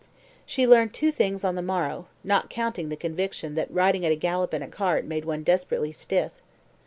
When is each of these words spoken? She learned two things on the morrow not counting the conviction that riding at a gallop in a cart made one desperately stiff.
She 0.47 0.65
learned 0.65 0.95
two 0.95 1.11
things 1.11 1.43
on 1.43 1.53
the 1.53 1.61
morrow 1.61 2.07
not 2.23 2.49
counting 2.49 2.89
the 2.89 2.95
conviction 2.95 3.53
that 3.53 3.71
riding 3.71 4.03
at 4.03 4.11
a 4.11 4.15
gallop 4.15 4.51
in 4.51 4.63
a 4.63 4.67
cart 4.67 5.05
made 5.05 5.25
one 5.25 5.43
desperately 5.43 5.91
stiff. 5.91 6.31